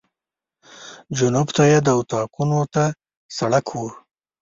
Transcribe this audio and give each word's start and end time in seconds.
جنوب 1.17 1.47
ته 1.55 1.63
یې 1.71 1.79
د 1.83 1.89
اطاقونو 1.99 2.59
ته 2.73 2.83
سړک 3.37 3.65
و. 3.75 3.79